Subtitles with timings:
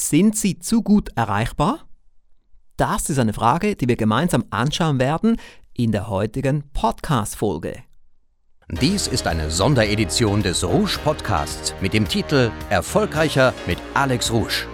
[0.00, 1.86] Sind sie zu gut erreichbar?
[2.78, 5.36] Das ist eine Frage, die wir gemeinsam anschauen werden
[5.74, 7.84] in der heutigen Podcast-Folge.
[8.70, 14.66] Dies ist eine Sonderedition des Rouge Podcasts mit dem Titel Erfolgreicher mit Alex Rouge.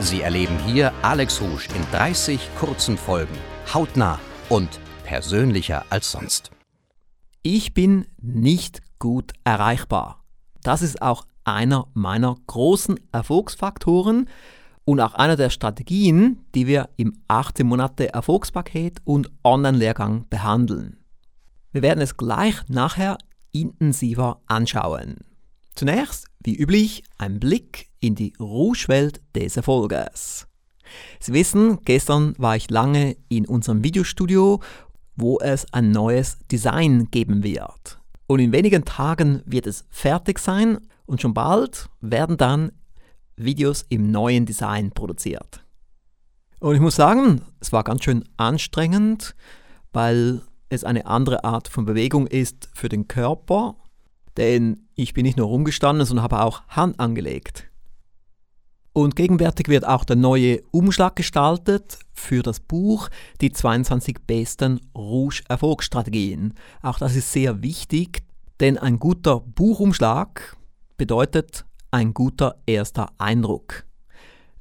[0.00, 3.38] Sie erleben hier Alex Rouge in 30 kurzen Folgen,
[3.72, 4.68] hautnah und
[5.02, 6.50] persönlicher als sonst.
[7.42, 10.22] Ich bin nicht gut erreichbar.
[10.62, 14.28] Das ist auch einer meiner großen Erfolgsfaktoren
[14.88, 20.96] und auch einer der Strategien, die wir im 18 Monate Erfolgspaket und Online-Lehrgang behandeln.
[21.72, 23.18] Wir werden es gleich nachher
[23.52, 25.16] intensiver anschauen.
[25.74, 30.46] Zunächst, wie üblich, ein Blick in die Rouge-Welt des Erfolges.
[31.20, 34.62] Sie wissen, gestern war ich lange in unserem Videostudio,
[35.16, 38.00] wo es ein neues Design geben wird.
[38.26, 42.72] Und in wenigen Tagen wird es fertig sein und schon bald werden dann
[43.44, 45.64] Videos im neuen Design produziert.
[46.60, 49.34] Und ich muss sagen, es war ganz schön anstrengend,
[49.92, 53.76] weil es eine andere Art von Bewegung ist für den Körper,
[54.36, 57.64] denn ich bin nicht nur rumgestanden, sondern habe auch Hand angelegt.
[58.92, 63.08] Und gegenwärtig wird auch der neue Umschlag gestaltet für das Buch
[63.40, 66.54] Die 22 besten Rouge-Erfolgsstrategien.
[66.82, 68.24] Auch das ist sehr wichtig,
[68.58, 70.56] denn ein guter Buchumschlag
[70.96, 73.84] bedeutet ein guter erster Eindruck.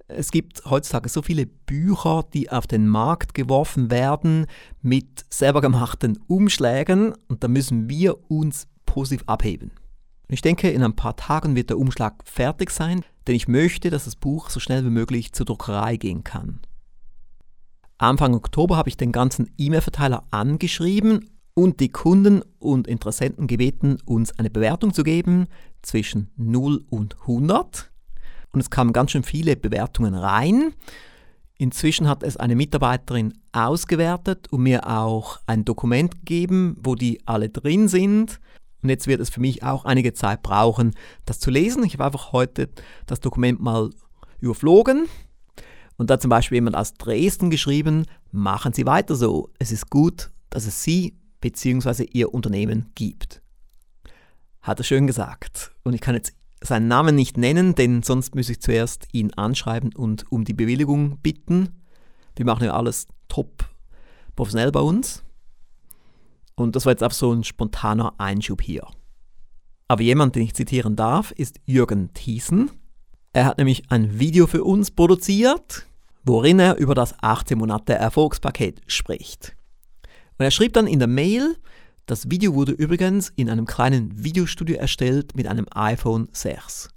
[0.07, 4.45] Es gibt heutzutage so viele Bücher, die auf den Markt geworfen werden
[4.81, 9.71] mit selber gemachten Umschlägen und da müssen wir uns positiv abheben.
[10.29, 14.05] Ich denke, in ein paar Tagen wird der Umschlag fertig sein, denn ich möchte, dass
[14.05, 16.59] das Buch so schnell wie möglich zur Druckerei gehen kann.
[17.97, 24.37] Anfang Oktober habe ich den ganzen E-Mail-Verteiler angeschrieben und die Kunden und Interessenten gebeten, uns
[24.37, 25.47] eine Bewertung zu geben
[25.81, 27.91] zwischen 0 und 100.
[28.51, 30.75] Und es kamen ganz schön viele Bewertungen rein.
[31.57, 37.49] Inzwischen hat es eine Mitarbeiterin ausgewertet und mir auch ein Dokument gegeben, wo die alle
[37.49, 38.39] drin sind.
[38.83, 40.93] Und jetzt wird es für mich auch einige Zeit brauchen,
[41.25, 41.83] das zu lesen.
[41.83, 42.69] Ich habe einfach heute
[43.07, 43.89] das Dokument mal
[44.39, 45.07] überflogen
[45.97, 49.49] und da zum Beispiel jemand aus Dresden geschrieben, machen Sie weiter so.
[49.57, 52.07] Es ist gut, dass es Sie bzw.
[52.11, 53.41] Ihr Unternehmen gibt.
[54.61, 55.71] Hat er schön gesagt.
[55.83, 59.93] Und ich kann jetzt seinen Namen nicht nennen, denn sonst muss ich zuerst ihn anschreiben
[59.93, 61.69] und um die Bewilligung bitten.
[62.35, 63.65] Wir machen ja alles top
[64.35, 65.23] professionell bei uns.
[66.55, 68.87] Und das war jetzt auch so ein spontaner Einschub hier.
[69.89, 72.71] Aber jemand, den ich zitieren darf, ist Jürgen Thiessen.
[73.33, 75.85] Er hat nämlich ein Video für uns produziert,
[76.23, 79.56] worin er über das 18 Monate Erfolgspaket spricht.
[80.37, 81.57] Und er schrieb dann in der Mail,
[82.05, 86.89] das Video wurde übrigens in einem kleinen Videostudio erstellt mit einem iPhone 6.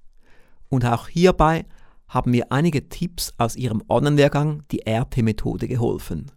[0.69, 1.67] Und auch hierbei
[2.09, 6.31] haben mir einige Tipps aus ihrem Online-Lehrgang, die RT-Methode, geholfen.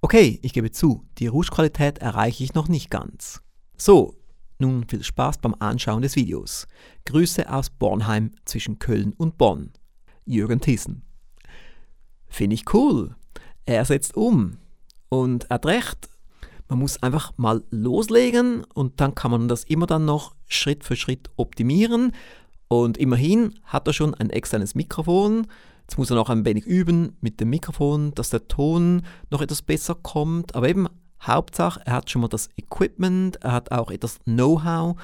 [0.00, 3.40] Okay, ich gebe zu, die Rouge-Qualität erreiche ich noch nicht ganz.
[3.76, 4.14] So,
[4.58, 6.66] nun viel Spaß beim Anschauen des Videos.
[7.04, 9.70] Grüße aus Bornheim zwischen Köln und Bonn.
[10.24, 11.02] Jürgen Thyssen.
[12.26, 13.14] Finde ich cool.
[13.64, 14.58] Er setzt um.
[15.08, 16.08] Und er hat recht,
[16.68, 20.96] man muss einfach mal loslegen und dann kann man das immer dann noch Schritt für
[20.96, 22.12] Schritt optimieren.
[22.68, 25.46] Und immerhin hat er schon ein externes Mikrofon.
[25.82, 29.62] Jetzt muss er noch ein wenig üben mit dem Mikrofon, dass der Ton noch etwas
[29.62, 30.56] besser kommt.
[30.56, 30.88] Aber eben
[31.22, 34.96] Hauptsache, er hat schon mal das Equipment, er hat auch etwas Know-how,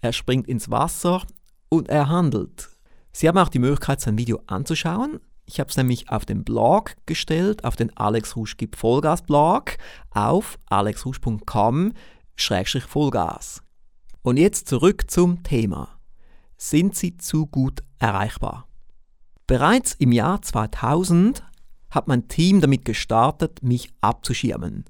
[0.00, 1.22] er springt ins Wasser
[1.68, 2.70] und er handelt.
[3.12, 5.20] Sie haben auch die Möglichkeit, sein Video anzuschauen.
[5.46, 9.76] Ich habe es nämlich auf den Blog gestellt, auf den Alex Rusch gibt Vollgas Blog
[10.10, 13.62] auf alexrusch.com-vollgas.
[14.22, 16.00] Und jetzt zurück zum Thema.
[16.56, 18.66] Sind sie zu gut erreichbar?
[19.46, 21.44] Bereits im Jahr 2000
[21.90, 24.84] hat mein Team damit gestartet, mich abzuschirmen.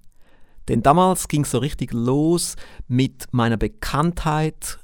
[0.68, 2.56] Denn damals ging es so richtig los
[2.88, 4.78] mit meiner Bekanntheit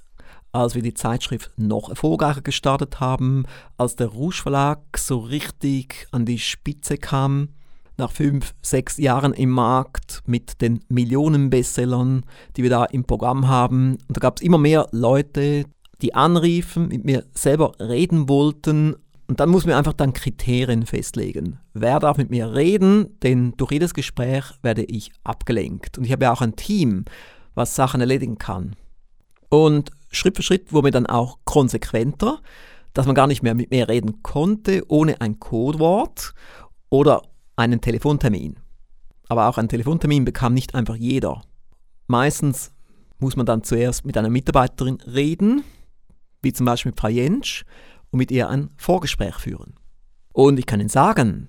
[0.52, 3.44] als wir die Zeitschrift noch erfolgreicher gestartet haben,
[3.78, 7.48] als der Rouge Verlag so richtig an die Spitze kam,
[7.96, 12.24] nach fünf, sechs Jahren im Markt mit den Millionen Bestsellern,
[12.56, 13.98] die wir da im Programm haben.
[14.08, 15.64] Und da gab es immer mehr Leute,
[16.00, 18.96] die anriefen, mit mir selber reden wollten.
[19.28, 21.60] Und dann muss man einfach dann Kriterien festlegen.
[21.74, 23.18] Wer darf mit mir reden?
[23.22, 25.96] Denn durch jedes Gespräch werde ich abgelenkt.
[25.96, 27.04] Und ich habe ja auch ein Team,
[27.54, 28.74] was Sachen erledigen kann.
[29.48, 32.40] Und Schritt für Schritt wurde mir dann auch konsequenter,
[32.92, 36.34] dass man gar nicht mehr mit mir reden konnte ohne ein Codewort
[36.90, 37.22] oder
[37.56, 38.58] einen Telefontermin.
[39.28, 41.42] Aber auch einen Telefontermin bekam nicht einfach jeder.
[42.06, 42.72] Meistens
[43.18, 45.64] muss man dann zuerst mit einer Mitarbeiterin reden,
[46.42, 47.64] wie zum Beispiel mit Frau Jentsch,
[48.10, 49.74] und mit ihr ein Vorgespräch führen.
[50.32, 51.48] Und ich kann Ihnen sagen,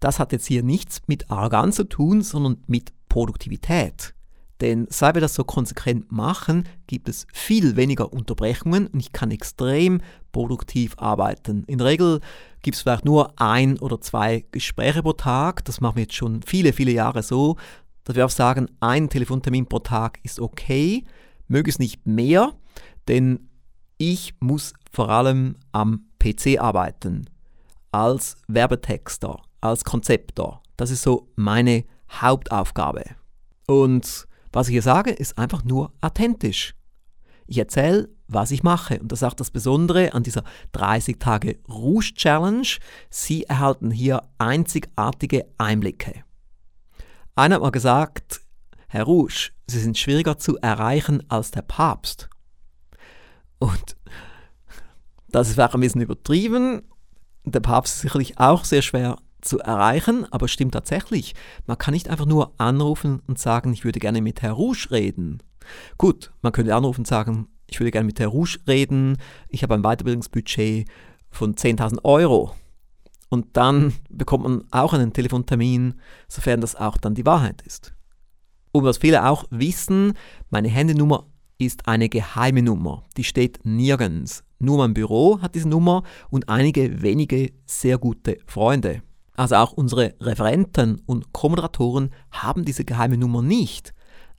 [0.00, 4.14] das hat jetzt hier nichts mit Arroganz zu tun, sondern mit Produktivität.
[4.60, 9.30] Denn seit wir das so konsequent machen, gibt es viel weniger Unterbrechungen und ich kann
[9.30, 10.00] extrem
[10.32, 11.64] produktiv arbeiten.
[11.64, 12.20] In der Regel
[12.62, 15.64] gibt es vielleicht nur ein oder zwei Gespräche pro Tag.
[15.64, 17.56] Das machen wir jetzt schon viele, viele Jahre so,
[18.04, 21.04] dass wir auch sagen, ein Telefontermin pro Tag ist okay,
[21.46, 22.52] möglichst nicht mehr,
[23.06, 23.48] denn
[23.96, 27.28] ich muss vor allem am PC arbeiten,
[27.92, 30.62] als Werbetexter, als Konzeptor.
[30.76, 33.04] Das ist so meine Hauptaufgabe.
[33.66, 36.74] Und was ich hier sage, ist einfach nur authentisch.
[37.46, 39.00] Ich erzähle, was ich mache.
[39.00, 42.68] Und das ist auch das Besondere an dieser 30 Tage Rouge Challenge.
[43.10, 46.24] Sie erhalten hier einzigartige Einblicke.
[47.34, 48.42] Einer hat mal gesagt,
[48.88, 52.28] Herr Rouge, Sie sind schwieriger zu erreichen als der Papst.
[53.58, 53.96] Und
[55.28, 56.82] das ist vielleicht ein bisschen übertrieben.
[57.44, 61.34] Der Papst ist sicherlich auch sehr schwer zu erreichen, aber stimmt tatsächlich.
[61.66, 65.42] Man kann nicht einfach nur anrufen und sagen, ich würde gerne mit Herr Rouge reden.
[65.96, 69.18] Gut, man könnte anrufen und sagen, ich würde gerne mit Herr Rouge reden,
[69.48, 70.88] ich habe ein Weiterbildungsbudget
[71.30, 72.54] von 10.000 Euro.
[73.28, 75.94] Und dann bekommt man auch einen Telefontermin,
[76.28, 77.94] sofern das auch dann die Wahrheit ist.
[78.72, 80.14] Und was viele auch wissen,
[80.50, 81.26] meine Handynummer
[81.58, 83.04] ist eine geheime Nummer.
[83.16, 84.44] Die steht nirgends.
[84.58, 89.02] Nur mein Büro hat diese Nummer und einige wenige sehr gute Freunde.
[89.38, 93.94] Also auch unsere Referenten und Co-Moderatoren haben diese geheime Nummer nicht,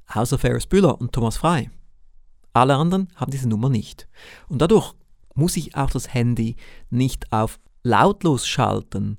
[0.08, 1.72] außer Ferris Bühler und Thomas Frei.
[2.52, 4.10] Alle anderen haben diese Nummer nicht.
[4.50, 4.92] Und dadurch
[5.36, 6.58] muss ich auch das Handy
[6.90, 9.18] nicht auf lautlos schalten,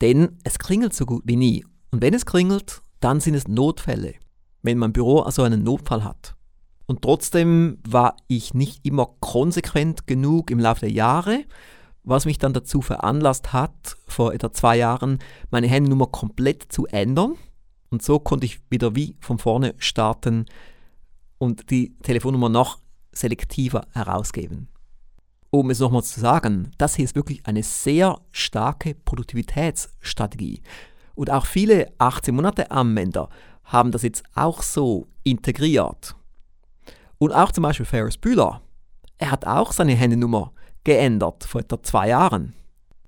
[0.00, 1.66] denn es klingelt so gut wie nie.
[1.90, 4.14] Und wenn es klingelt, dann sind es Notfälle,
[4.62, 6.36] wenn mein Büro also einen Notfall hat.
[6.86, 11.46] Und trotzdem war ich nicht immer konsequent genug im Laufe der Jahre
[12.02, 15.18] was mich dann dazu veranlasst hat, vor etwa zwei Jahren
[15.50, 17.36] meine Handynummer komplett zu ändern.
[17.88, 20.44] Und so konnte ich wieder wie von vorne starten
[21.38, 22.80] und die Telefonnummer noch
[23.12, 24.68] selektiver herausgeben.
[25.48, 30.60] Um es nochmal zu sagen, das hier ist wirklich eine sehr starke Produktivitätsstrategie.
[31.14, 33.30] Und auch viele 18 Monate Anwender
[33.64, 36.14] haben das jetzt auch so integriert.
[37.16, 38.60] Und auch zum Beispiel Ferris Bühler,
[39.16, 40.52] er hat auch seine Handynummer
[40.84, 42.52] geändert vor etwa zwei Jahren.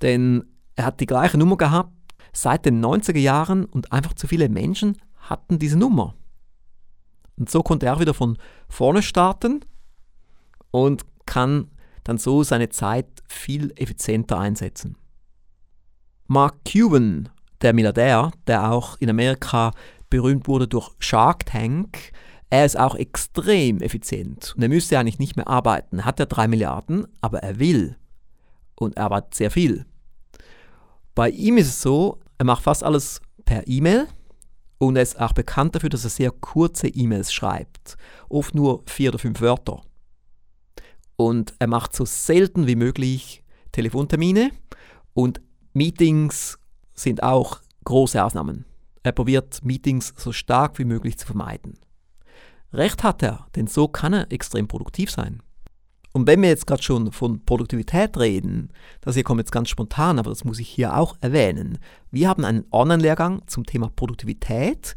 [0.00, 0.44] Denn
[0.82, 1.92] er hat die gleiche Nummer gehabt
[2.32, 6.14] seit den 90er Jahren und einfach zu viele Menschen hatten diese Nummer.
[7.38, 8.36] Und so konnte er wieder von
[8.68, 9.64] vorne starten
[10.72, 11.70] und kann
[12.02, 14.96] dann so seine Zeit viel effizienter einsetzen.
[16.26, 17.28] Mark Cuban,
[17.60, 19.70] der Milliardär, der auch in Amerika
[20.10, 22.12] berühmt wurde durch Shark Tank,
[22.50, 26.00] er ist auch extrem effizient und er müsste eigentlich nicht mehr arbeiten.
[26.00, 27.96] Er hat ja drei Milliarden, aber er will.
[28.74, 29.86] Und er arbeitet sehr viel.
[31.14, 34.08] Bei ihm ist es so, er macht fast alles per E-Mail
[34.78, 37.96] und er ist auch bekannt dafür, dass er sehr kurze E-Mails schreibt.
[38.28, 39.82] Oft nur vier oder fünf Wörter.
[41.16, 44.50] Und er macht so selten wie möglich Telefontermine
[45.14, 45.40] und
[45.72, 46.58] Meetings
[46.94, 48.64] sind auch große Ausnahmen.
[49.02, 51.78] Er probiert Meetings so stark wie möglich zu vermeiden.
[52.72, 55.42] Recht hat er, denn so kann er extrem produktiv sein.
[56.12, 58.68] Und wenn wir jetzt gerade schon von Produktivität reden,
[59.00, 61.78] das hier kommt jetzt ganz spontan, aber das muss ich hier auch erwähnen.
[62.10, 64.94] Wir haben einen Online-Lehrgang zum Thema Produktivität.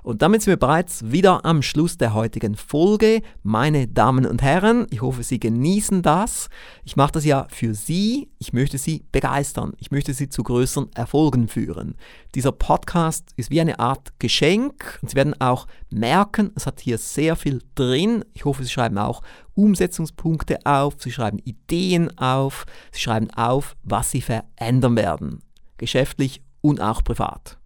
[0.02, 3.22] Und damit sind wir bereits wieder am Schluss der heutigen Folge.
[3.42, 6.48] Meine Damen und Herren, ich hoffe, Sie genießen das.
[6.84, 8.28] Ich mache das ja für Sie.
[8.38, 9.72] Ich möchte Sie begeistern.
[9.78, 11.96] Ich möchte Sie zu größeren Erfolgen führen.
[12.34, 16.98] Dieser Podcast ist wie eine Art Geschenk und Sie werden auch merken, es hat hier
[16.98, 18.24] sehr viel drin.
[18.34, 19.22] Ich hoffe, Sie schreiben auch
[19.54, 25.40] Umsetzungspunkte auf, Sie schreiben Ideen auf, Sie schreiben auf, was Sie verändern werden.
[25.78, 27.58] Geschäftlich und auch privat.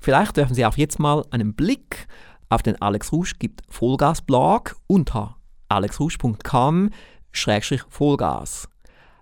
[0.00, 2.08] Vielleicht werfen Sie auch jetzt mal einen Blick
[2.48, 5.36] auf den Alex Rouge gibt Vollgas Blog unter
[5.68, 8.68] alexrouge.com-vollgas.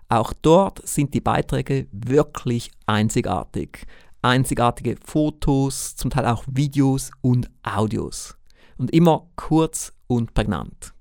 [0.09, 3.87] Auch dort sind die Beiträge wirklich einzigartig.
[4.23, 8.39] Einzigartige Fotos, zum Teil auch Videos und Audios.
[8.79, 10.95] Und immer kurz und prägnant.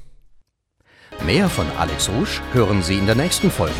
[1.26, 3.76] Mehr von Alex Rouge hören Sie in der nächsten Folge.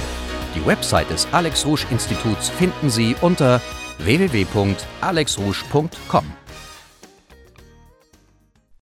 [0.56, 3.62] Die Website des Alex Rouge Instituts finden Sie unter
[4.00, 6.41] www.alexrouge.com.